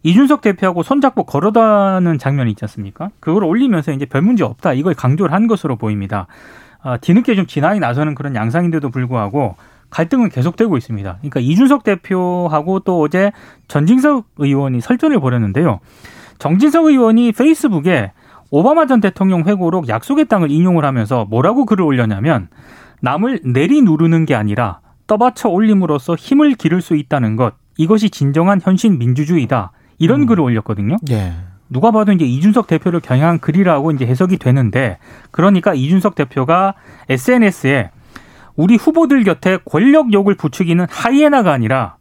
이준석 0.02 0.42
대표하고 0.42 0.82
손잡고 0.84 1.24
걸어다는 1.24 2.18
장면이 2.18 2.50
있지 2.52 2.66
않습니까? 2.66 3.10
그걸 3.20 3.44
올리면서 3.44 3.92
이제 3.92 4.06
별 4.06 4.22
문제 4.24 4.44
없다 4.44 4.74
이걸 4.74 4.96
강조를 4.96 5.34
한 5.34 5.48
것으로 5.48 5.76
보입니다. 5.76 6.26
어, 6.84 6.96
뒤늦게 7.00 7.36
좀 7.36 7.46
진앙이 7.46 7.80
나서는 7.80 8.16
그런 8.16 8.36
양상인데도 8.36 8.90
불구하고 8.90 9.56
갈등은 9.92 10.30
계속되고 10.30 10.76
있습니다. 10.76 11.18
그러니까 11.20 11.40
이준석 11.40 11.84
대표하고 11.84 12.80
또 12.80 13.00
어제 13.00 13.32
전진석 13.68 14.26
의원이 14.38 14.82
설전을 14.82 15.20
벌였는데요. 15.20 15.80
정진석 16.40 16.86
의원이 16.88 17.32
페이스북에 17.32 18.12
오바마 18.56 18.86
전 18.86 19.02
대통령 19.02 19.46
회고록 19.46 19.90
약속의 19.90 20.26
땅을 20.26 20.52
인용을 20.52 20.86
하면서 20.86 21.26
뭐라고 21.26 21.66
글을 21.66 21.84
올렸냐면 21.84 22.50
남을 23.02 23.40
내리누르는 23.44 24.28
게 24.28 24.36
아니라 24.36 24.80
떠받쳐 25.08 25.50
올림으로써 25.50 26.14
힘을 26.14 26.54
기를 26.54 26.80
수 26.80 26.96
있다는 26.96 27.36
것 27.36 27.56
이것이 27.78 28.12
진정한 28.12 28.62
현신 28.62 29.00
민주주의다 29.00 29.72
이런 29.98 30.22
음. 30.22 30.26
글을 30.28 30.44
올렸거든요. 30.44 30.98
예. 31.10 31.34
누가 31.68 31.90
봐도 31.90 32.12
이제 32.12 32.26
이준석 32.26 32.68
대표를 32.68 33.00
겨냥한 33.00 33.40
글이라고 33.40 33.90
이제 33.90 34.06
해석이 34.06 34.38
되는데 34.38 35.00
그러니까 35.32 35.74
이준석 35.74 36.14
대표가 36.14 36.76
SNS에 37.10 37.90
우리 38.56 38.76
후보들 38.76 39.24
곁에 39.24 39.58
권력 39.66 40.14
욕을 40.14 40.36
부추기는 40.36 40.86
하이에나가 40.92 41.54
아니라 41.54 41.96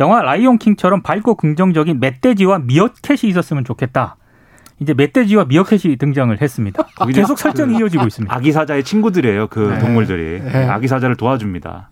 영화 0.00 0.20
라이온 0.20 0.58
킹처럼 0.58 1.00
밝고 1.00 1.36
긍정적인 1.36 1.98
멧돼지와 1.98 2.58
미어캣이 2.58 3.20
있었으면 3.30 3.64
좋겠다. 3.64 4.18
이제 4.80 4.92
멧돼지와 4.94 5.44
미어캣이 5.44 5.96
등장을 5.96 6.40
했습니다. 6.40 6.82
계속 7.14 7.38
설정이 7.38 7.78
이어지고 7.78 8.06
있습니다. 8.06 8.34
아기 8.34 8.52
사자의 8.52 8.82
친구들이에요. 8.84 9.46
그 9.48 9.60
네. 9.60 9.78
동물들이 9.78 10.40
네. 10.42 10.66
아기 10.68 10.88
사자를 10.88 11.16
도와줍니다. 11.16 11.88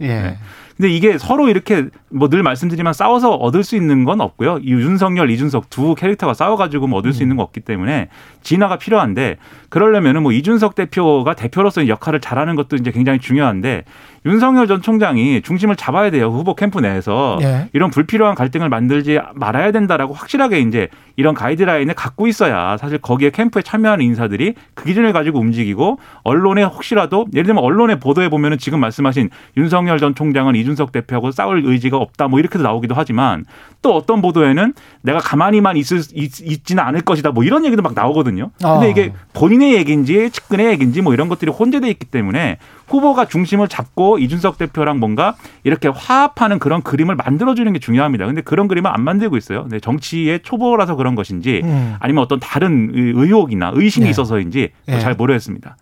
예. 0.83 0.89
네. 0.89 0.89
근데 0.89 0.95
이게 0.95 1.19
서로 1.19 1.49
이렇게 1.49 1.87
뭐 2.13 2.29
늘 2.33 2.43
말씀드리면 2.43 2.95
싸워서 2.95 3.35
얻을 3.35 3.63
수 3.63 3.77
있는 3.77 4.05
건 4.05 4.23
없고요. 4.23 4.59
이 4.63 4.71
윤석열, 4.71 5.31
이준석 5.31 5.69
두 5.69 5.95
캐릭터가 5.95 6.33
싸워가지고 6.33 6.87
뭐 6.87 6.99
얻을 6.99 7.13
수 7.13 7.23
있는 7.23 7.37
거 7.37 7.43
없기 7.43 7.61
때문에 7.61 8.09
진화가 8.43 8.79
필요한데 8.79 9.37
그러려면은 9.69 10.23
뭐 10.23 10.33
이준석 10.33 10.75
대표가 10.75 11.35
대표로서의 11.35 11.89
역할을 11.89 12.21
잘하는 12.21 12.57
것도 12.57 12.77
이제 12.77 12.91
굉장히 12.91 13.19
중요한데 13.19 13.85
윤석열 14.25 14.67
전 14.67 14.81
총장이 14.81 15.43
중심을 15.43 15.77
잡아야 15.77 16.11
돼요. 16.11 16.29
후보 16.29 16.55
캠프 16.55 16.79
내에서 16.79 17.39
예. 17.43 17.69
이런 17.73 17.91
불필요한 17.91 18.35
갈등을 18.35 18.69
만들지 18.69 19.19
말아야 19.35 19.73
된다라고 19.73 20.15
확실하게 20.15 20.61
이제 20.61 20.89
이런 21.17 21.35
가이드라인을 21.35 21.95
갖고 21.95 22.27
있어야 22.27 22.77
사실 22.77 22.99
거기에 22.99 23.31
캠프에 23.31 23.63
참여하는 23.63 24.05
인사들이 24.05 24.55
그 24.75 24.85
기준을 24.85 25.13
가지고 25.13 25.41
움직이고 25.41 25.99
언론에 26.23 26.63
혹시라도 26.63 27.27
예를 27.35 27.45
들면 27.45 27.63
언론에 27.63 27.99
보도해 27.99 28.29
보면은 28.31 28.59
지금 28.59 28.81
말씀하신 28.81 29.29
윤석열 29.57 29.99
전 29.99 30.15
총장은 30.15 30.55
이준 30.55 30.72
석 30.77 30.93
대표하고 30.93 31.33
싸울 31.33 31.63
의지가 31.65 31.97
없다 31.97 32.29
뭐 32.29 32.39
이렇게도 32.39 32.63
나오기도 32.63 32.95
하지만 32.95 33.45
또 33.83 33.95
어떤 33.95 34.23
보도에는 34.23 34.75
내가 35.03 35.19
가만히만 35.19 35.77
있을 35.77 36.01
있, 36.15 36.65
지는 36.65 36.83
않을 36.83 37.03
것이다 37.03 37.33
뭐 37.33 37.45
이런 37.45 37.65
얘기도 37.65 37.83
막 37.83 37.95
나오거든요. 37.95 38.51
근데 38.59 38.87
아. 38.87 38.89
이게 38.89 39.13
본인의 39.33 39.75
얘기인지 39.75 40.31
측근의 40.31 40.67
얘기인지 40.73 41.03
뭐 41.03 41.13
이런 41.13 41.29
것들이 41.29 41.51
혼재돼 41.51 41.89
있기 41.91 42.07
때문에 42.07 42.59
후보가 42.87 43.27
중심을 43.27 43.69
잡고 43.69 44.19
이준석 44.19 44.59
대표랑 44.59 44.99
뭔가 45.01 45.35
이렇게 45.65 45.89
화합하는 45.89 46.59
그런 46.59 46.83
그림을 46.83 47.17
만들어주는 47.17 47.73
게 47.73 47.79
중요합니다. 47.79 48.27
근데 48.27 48.43
그런 48.43 48.69
그림을 48.69 48.91
안 48.93 49.03
만들고 49.03 49.37
있어요. 49.37 49.67
네, 49.71 49.81
정치의 49.81 50.41
초보라서 50.43 50.97
그런 50.97 51.15
것인지 51.15 51.63
음. 51.65 51.97
아니면 51.99 52.23
어떤 52.23 52.39
다른 52.41 52.91
의혹이나 52.95 53.73
의심이 53.75 54.05
네. 54.05 54.11
있어서인지 54.11 54.71
네. 54.87 55.01
잘 55.01 55.15
모르겠습니다. 55.15 55.77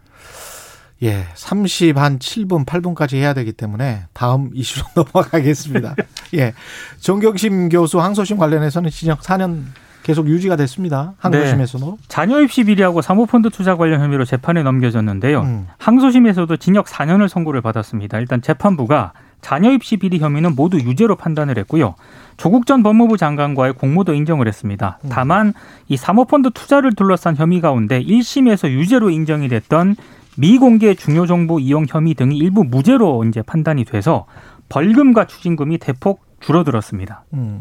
예, 1.02 1.24
30 1.34 1.96
한 1.96 2.18
7분, 2.18 2.66
8분까지 2.66 3.14
해야 3.16 3.32
되기 3.32 3.52
때문에 3.52 4.04
다음 4.12 4.50
이슈로 4.54 4.86
넘어가겠습니다. 4.94 5.96
예. 6.34 6.52
정경심 7.00 7.68
교수 7.70 8.00
항소심 8.00 8.36
관련해서는 8.36 8.90
진역 8.90 9.20
4년 9.20 9.62
계속 10.02 10.28
유지가 10.28 10.56
됐습니다. 10.56 11.14
항소심에서도. 11.18 11.86
네. 12.00 12.06
자녀 12.08 12.40
입시 12.40 12.64
비리하고 12.64 13.02
사모펀드 13.02 13.50
투자 13.50 13.76
관련 13.76 14.00
혐의로 14.00 14.24
재판에 14.24 14.62
넘겨졌는데요. 14.62 15.42
음. 15.42 15.66
항소심에서도 15.78 16.56
징역 16.56 16.86
4년을 16.86 17.28
선고를 17.28 17.60
받았습니다. 17.60 18.18
일단 18.18 18.40
재판부가 18.40 19.12
자녀 19.42 19.70
입시 19.70 19.96
비리 19.96 20.18
혐의는 20.18 20.54
모두 20.54 20.78
유죄로 20.78 21.16
판단을 21.16 21.58
했고요. 21.58 21.94
조국 22.36 22.66
전 22.66 22.82
법무부 22.82 23.18
장관과의 23.18 23.74
공모도 23.74 24.14
인정을 24.14 24.48
했습니다. 24.48 24.98
음. 25.04 25.08
다만 25.12 25.52
이 25.88 25.96
사모펀드 25.96 26.50
투자를 26.54 26.94
둘러싼 26.94 27.36
혐의 27.36 27.60
가운데 27.60 28.02
1심에서 28.02 28.70
유죄로 28.70 29.10
인정이 29.10 29.48
됐던 29.48 29.96
미공개 30.40 30.94
중요 30.94 31.26
정보 31.26 31.60
이용 31.60 31.84
혐의 31.86 32.14
등이 32.14 32.38
일부 32.38 32.64
무죄로 32.64 33.24
이제 33.24 33.42
판단이 33.42 33.84
돼서 33.84 34.24
벌금과 34.70 35.26
추징금이 35.26 35.76
대폭 35.76 36.24
줄어들었습니다. 36.40 37.24
음. 37.34 37.60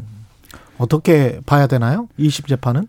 어떻게 0.78 1.42
봐야 1.46 1.68
되나요? 1.68 2.08
2심 2.18 2.48
재판은? 2.48 2.88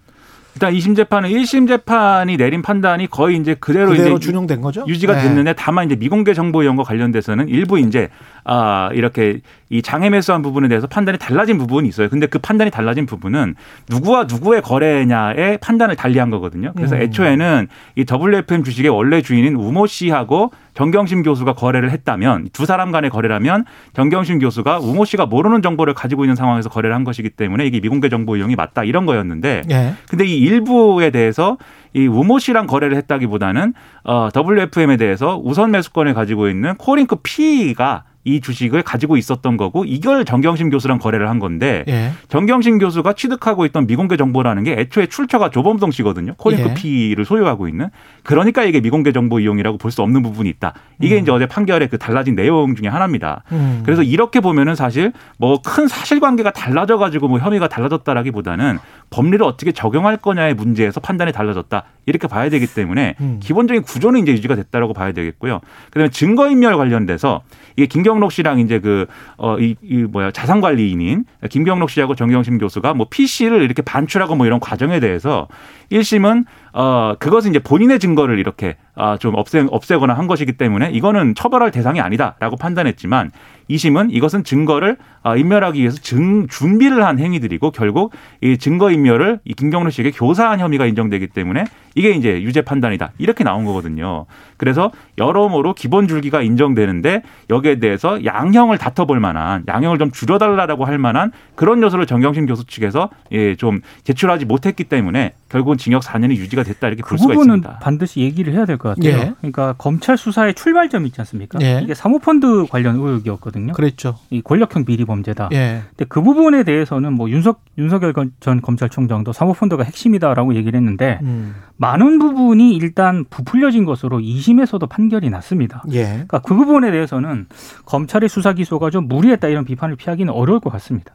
일단 0.54 0.72
2심 0.72 0.94
재판은 0.94 1.30
1심 1.30 1.66
재판이 1.66 2.36
내린 2.36 2.62
판단이 2.62 3.08
거의 3.08 3.36
이제 3.36 3.54
그대로, 3.54 3.90
그대로 3.90 4.16
이제 4.16 4.26
준용된 4.26 4.60
거죠. 4.60 4.84
유지가 4.86 5.14
네. 5.14 5.22
됐는데 5.22 5.54
다만 5.54 5.86
이제 5.86 5.96
미공개 5.96 6.34
정보 6.34 6.60
거 6.76 6.84
관련돼서는 6.84 7.48
일부 7.48 7.78
이제 7.78 8.10
아 8.44 8.90
이렇게 8.92 9.40
이 9.70 9.82
장애 9.82 10.10
매수한 10.10 10.42
부분에 10.42 10.66
대해서 10.66 10.88
판단이 10.88 11.16
달라진 11.16 11.56
부분이 11.56 11.88
있어요. 11.88 12.08
근데 12.08 12.26
그 12.26 12.40
판단이 12.40 12.72
달라진 12.72 13.06
부분은 13.06 13.54
누구와 13.88 14.24
누구의 14.24 14.62
거래냐의 14.62 15.58
판단을 15.58 15.94
달리한 15.94 16.30
거거든요. 16.30 16.72
그래서 16.74 16.96
음. 16.96 17.02
애초에는 17.02 17.68
이 17.94 18.04
WFM 18.10 18.64
주식의 18.64 18.90
원래 18.90 19.22
주인인 19.22 19.54
우모 19.54 19.86
씨하고 19.86 20.50
정경심 20.74 21.22
교수가 21.22 21.52
거래를 21.54 21.92
했다면 21.92 22.48
두 22.52 22.66
사람 22.66 22.90
간의 22.90 23.10
거래라면 23.10 23.64
정경심 23.92 24.40
교수가 24.40 24.78
우모 24.78 25.04
씨가 25.04 25.26
모르는 25.26 25.62
정보를 25.62 25.94
가지고 25.94 26.24
있는 26.24 26.34
상황에서 26.34 26.68
거래를 26.68 26.94
한 26.96 27.04
것이기 27.04 27.30
때문에 27.30 27.64
이게 27.64 27.78
미공개 27.78 28.08
정보 28.08 28.36
이용이 28.36 28.56
맞다 28.56 28.82
이런 28.82 29.06
거였는데 29.06 29.62
예. 29.70 29.94
근데 30.08 30.24
이 30.24 30.38
일부에 30.38 31.10
대해서 31.10 31.58
이 31.92 32.08
우모 32.08 32.40
씨랑 32.40 32.66
거래를 32.66 32.96
했다기보다는 32.96 33.74
어 34.04 34.28
WFM에 34.34 34.96
대해서 34.96 35.40
우선 35.42 35.70
매수권을 35.70 36.14
가지고 36.14 36.48
있는 36.48 36.74
코링크 36.76 37.16
PE가 37.22 38.04
이 38.24 38.40
주식을 38.42 38.82
가지고 38.82 39.16
있었던 39.16 39.56
거고 39.56 39.84
이걸 39.86 40.26
정경심 40.26 40.68
교수랑 40.68 40.98
거래를 40.98 41.30
한 41.30 41.38
건데 41.38 41.84
예. 41.88 42.10
정경심 42.28 42.78
교수가 42.78 43.14
취득하고 43.14 43.64
있던 43.66 43.86
미공개 43.86 44.18
정보라는 44.18 44.62
게 44.64 44.72
애초에 44.72 45.06
출처가 45.06 45.50
조범동 45.50 45.90
씨거든요. 45.90 46.34
코링크 46.36 46.68
예. 46.68 46.74
PE를 46.74 47.24
소유하고 47.24 47.66
있는. 47.66 47.88
그러니까 48.22 48.62
이게 48.64 48.80
미공개 48.80 49.12
정보 49.12 49.40
이용이라고 49.40 49.78
볼 49.78 49.90
수 49.90 50.02
없는 50.02 50.22
부분이 50.22 50.48
있다. 50.50 50.74
이게 51.00 51.16
음. 51.16 51.22
이제 51.22 51.32
어제 51.32 51.46
판결의 51.46 51.88
그 51.88 51.96
달라진 51.98 52.34
내용 52.36 52.74
중에 52.76 52.88
하나입니다. 52.88 53.42
음. 53.52 53.82
그래서 53.84 54.02
이렇게 54.02 54.40
보면은 54.40 54.74
사실 54.74 55.12
뭐 55.38 55.58
큰 55.64 55.88
사실관계가 55.88 56.50
달라져 56.52 56.98
가지고 56.98 57.28
뭐 57.28 57.38
혐의가 57.38 57.68
달라졌다라기보다는 57.68 58.78
법리를 59.10 59.44
어떻게 59.44 59.72
적용할 59.72 60.16
거냐의 60.16 60.54
문제에서 60.54 61.00
판단이 61.00 61.32
달라졌다. 61.32 61.84
이렇게 62.06 62.28
봐야 62.28 62.48
되기 62.48 62.66
때문에 62.66 63.16
음. 63.20 63.40
기본적인 63.40 63.82
구조는 63.82 64.20
이제 64.20 64.32
유지가 64.32 64.54
됐다라고 64.56 64.94
봐야 64.94 65.12
되겠고요. 65.12 65.60
그다음에 65.90 66.08
증거인멸 66.10 66.76
관련돼서 66.76 67.42
이게 67.76 67.86
김경록 67.86 68.32
씨랑 68.32 68.60
이제 68.60 68.78
그, 68.78 69.06
어, 69.36 69.58
이, 69.58 69.76
이 69.82 69.96
뭐야, 70.04 70.30
자산관리인인 70.30 71.24
김경록 71.50 71.90
씨하고 71.90 72.14
정경심 72.14 72.58
교수가 72.58 72.94
뭐 72.94 73.06
PC를 73.10 73.62
이렇게 73.62 73.82
반출하고 73.82 74.36
뭐 74.36 74.46
이런 74.46 74.60
과정에 74.60 75.00
대해서 75.00 75.48
1심은 75.92 76.44
어, 76.72 77.14
그것은 77.18 77.50
이제 77.50 77.58
본인의 77.58 77.98
증거를 77.98 78.38
이렇게 78.38 78.76
아, 78.94 79.16
좀 79.16 79.34
없애, 79.34 79.64
없애거나 79.68 80.14
한 80.14 80.26
것이기 80.26 80.52
때문에 80.52 80.90
이거는 80.90 81.34
처벌할 81.34 81.70
대상이 81.70 82.00
아니다라고 82.00 82.56
판단했지만 82.56 83.30
2심은 83.70 84.08
이것은 84.10 84.44
증거를 84.44 84.96
아, 85.22 85.36
인멸하기 85.36 85.80
위해서 85.80 85.96
증, 85.98 86.46
준비를 86.48 87.04
한 87.04 87.18
행위들이고 87.18 87.70
결국 87.70 88.12
이 88.40 88.58
증거 88.58 88.90
인멸을 88.90 89.40
이 89.44 89.54
김경록 89.54 89.92
씨에게 89.92 90.10
교사한 90.10 90.60
혐의가 90.60 90.86
인정되기 90.86 91.28
때문에 91.28 91.64
이게 91.94 92.10
이제 92.10 92.42
유죄 92.42 92.62
판단이다. 92.62 93.12
이렇게 93.18 93.44
나온 93.44 93.64
거거든요. 93.64 94.26
그래서 94.56 94.90
여러모로 95.18 95.74
기본 95.74 96.08
줄기가 96.08 96.42
인정되는데 96.42 97.22
여기에 97.48 97.80
대해서 97.80 98.24
양형을 98.24 98.78
다퉈볼 98.78 99.20
만한 99.20 99.64
양형을 99.66 99.98
좀 99.98 100.10
줄여달라고 100.10 100.84
할 100.84 100.98
만한 100.98 101.32
그런 101.54 101.82
요소를 101.82 102.06
정경심 102.06 102.46
교수 102.46 102.66
측에서 102.66 103.10
예, 103.32 103.56
좀 103.56 103.80
제출하지 104.04 104.44
못했기 104.44 104.84
때문에 104.84 105.32
결국은 105.50 105.76
징역 105.78 106.02
4년이 106.02 106.36
유지가 106.36 106.62
됐다 106.62 106.86
이렇게 106.88 107.02
볼 107.02 107.10
그 107.10 107.18
수가 107.18 107.34
있습니다. 107.34 107.56
부분은 107.68 107.80
반드시 107.80 108.20
얘기를 108.20 108.52
해야 108.54 108.64
될 108.64 108.78
것 108.78 108.94
같아요. 108.96 109.12
예. 109.18 109.32
그러니까 109.40 109.74
검찰 109.76 110.16
수사의 110.16 110.54
출발점이 110.54 111.08
있지 111.08 111.20
않습니까? 111.20 111.58
예. 111.60 111.80
이게 111.82 111.92
사모펀드 111.92 112.66
관련 112.70 112.96
의혹이었거든요. 112.96 113.72
그랬죠. 113.72 114.16
이 114.30 114.40
권력형 114.42 114.84
비리 114.84 115.04
범죄다. 115.04 115.48
예. 115.52 115.82
근데 115.90 116.04
그 116.08 116.22
부분에 116.22 116.62
대해서는 116.62 117.12
뭐 117.12 117.28
윤석 117.28 117.60
윤석열 117.78 118.14
전 118.40 118.60
검찰총장도 118.62 119.32
사모펀드가 119.32 119.82
핵심이다라고 119.82 120.54
얘기를 120.54 120.78
했는데 120.78 121.18
음. 121.22 121.56
많은 121.76 122.18
부분이 122.18 122.76
일단 122.76 123.24
부풀려진 123.28 123.84
것으로 123.84 124.18
2심에서도 124.20 124.88
판결이 124.88 125.30
났습니다. 125.30 125.82
예. 125.92 126.04
그러니까 126.04 126.38
그 126.40 126.54
부분에 126.54 126.90
대해서는 126.90 127.46
검찰의 127.86 128.28
수사 128.28 128.52
기소가 128.52 128.90
좀 128.90 129.08
무리했다 129.08 129.48
이런 129.48 129.64
비판을 129.64 129.96
피하기는 129.96 130.32
어려울 130.32 130.60
것 130.60 130.70
같습니다. 130.70 131.12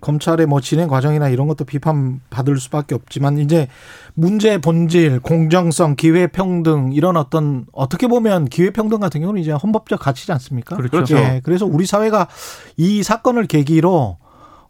검찰의 0.00 0.46
뭐 0.46 0.60
진행 0.60 0.88
과정이나 0.88 1.28
이런 1.28 1.46
것도 1.46 1.64
비판 1.64 2.20
받을 2.30 2.58
수밖에 2.58 2.94
없지만 2.94 3.38
이제 3.38 3.68
문제 4.14 4.58
본질, 4.58 5.20
공정성, 5.20 5.96
기회 5.96 6.26
평등 6.26 6.92
이런 6.92 7.16
어떤 7.16 7.66
어떻게 7.72 8.06
보면 8.06 8.46
기회 8.46 8.70
평등 8.70 9.00
같은 9.00 9.20
경우는 9.20 9.40
이제 9.40 9.52
헌법적 9.52 10.00
가치지 10.00 10.32
않습니까? 10.32 10.76
그렇죠. 10.76 11.16
예, 11.16 11.40
그래서 11.44 11.66
우리 11.66 11.86
사회가 11.86 12.28
이 12.76 13.02
사건을 13.02 13.46
계기로 13.46 14.18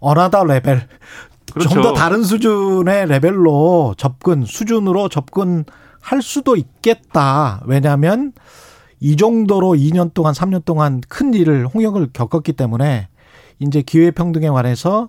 another 0.01 0.45
level 0.45 0.87
그렇죠. 1.53 1.71
좀더 1.71 1.93
다른 1.93 2.23
수준의 2.23 3.07
레벨로 3.07 3.95
접근 3.97 4.45
수준으로 4.45 5.09
접근할 5.09 6.23
수도 6.23 6.57
있겠다. 6.57 7.63
왜냐하면 7.67 8.33
이 9.01 9.17
정도로 9.17 9.73
2년 9.73 10.15
동안 10.15 10.33
3년 10.33 10.65
동안 10.65 11.01
큰 11.09 11.35
일을 11.35 11.67
홍역을 11.67 12.11
겪었기 12.13 12.53
때문에 12.53 13.09
이제 13.63 13.83
기회 13.83 14.11
평등에 14.11 14.49
관해서 14.49 15.09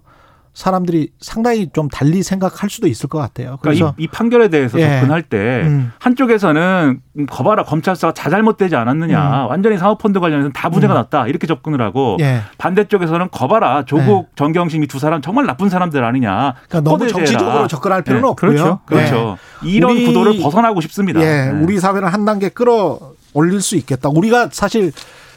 사람들이 0.54 1.10
상당히 1.20 1.68
좀 1.74 1.88
달리 1.88 2.22
생각할 2.22 2.70
수도 2.70 2.86
있을 2.88 3.10
것 3.10 3.18
같아요. 3.18 3.58
그러니까 3.60 3.62
그래서 3.64 3.96
이, 3.98 4.04
이 4.04 4.08
판결에 4.08 4.50
대해서 4.50 4.80
예. 4.80 5.00
접근할 5.00 5.24
때 5.24 5.64
음. 5.66 5.92
한쪽에서는 5.98 7.02
거봐라 7.28 7.64
검찰 7.64 7.96
수사가 7.96 8.14
자잘못되지 8.14 8.76
않았느냐 8.76 9.46
음. 9.46 9.50
완전히 9.50 9.80
사모펀드 9.80 10.20
관련해서는 10.20 10.54
다 10.54 10.70
문제가 10.70 10.94
음. 10.94 10.98
났다 10.98 11.28
이렇게 11.28 11.48
접근을 11.48 11.82
하고 11.82 12.18
예. 12.20 12.42
반대쪽에서는 12.60 13.30
거봐라 13.32 13.86
조국 13.86 14.28
예. 14.30 14.36
정경심 14.36 14.84
이 14.84 14.88
두 14.88 15.00
사람 15.00 15.24
정말 15.24 15.48
나쁜 15.48 15.70
사람들 15.70 16.04
아니냐. 16.04 16.54
그러니까 16.70 16.82
너무 16.82 17.08
정치적으로 17.08 17.68
접근할 17.68 18.04
필요는 18.04 18.22
네. 18.22 18.30
없고요. 18.30 18.52
그렇죠. 18.52 18.80
그렇죠. 18.86 19.38
네. 19.64 19.70
이런 19.72 19.94
우리, 19.94 20.06
구도를 20.06 20.38
벗어나고 20.40 20.82
싶습니다. 20.82 21.20
예. 21.22 21.52
네. 21.52 21.64
우리 21.64 21.80
사회를 21.80 22.14
한 22.14 22.26
단계 22.26 22.50
끌어 22.50 23.00
올릴 23.34 23.60
수 23.60 23.76
있겠다. 23.76 24.10
우리가 24.10 24.50
사실 24.52 24.92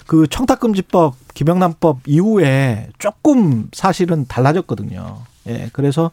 그 0.06 0.26
청탁금지법, 0.28 1.14
김영란법 1.34 2.00
이후에 2.06 2.88
조금 2.98 3.68
사실은 3.72 4.26
달라졌거든요. 4.26 5.18
예, 5.48 5.68
그래서 5.72 6.10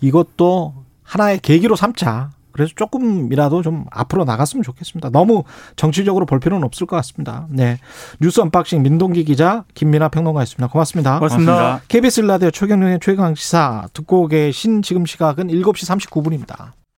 이것도 0.00 0.74
하나의 1.02 1.38
계기로 1.40 1.76
삼자. 1.76 2.30
그래서 2.52 2.72
조금이라도 2.74 3.60
좀 3.60 3.84
앞으로 3.90 4.24
나갔으면 4.24 4.62
좋겠습니다. 4.62 5.10
너무 5.10 5.44
정치적으로 5.76 6.24
볼 6.24 6.40
필요는 6.40 6.64
없을 6.64 6.86
것 6.86 6.96
같습니다. 6.96 7.46
네. 7.50 7.78
뉴스 8.18 8.40
unboxing 8.40 8.82
민동기 8.82 9.24
기자 9.24 9.64
김민아 9.74 10.08
평론가였습니다. 10.08 10.68
고맙습니다. 10.68 11.18
고맙습니다. 11.18 11.52
고맙습니다. 11.52 11.86
KBS 11.88 12.20
라디오 12.22 12.50
최경영의 12.50 13.00
최강 13.02 13.34
시사 13.34 13.88
듣고 13.92 14.26
계신 14.28 14.80
지금 14.80 15.04
시각은 15.04 15.48
7시 15.48 16.08
39분입니다. 16.08 16.85